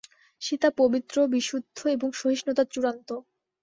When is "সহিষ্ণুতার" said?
2.13-2.67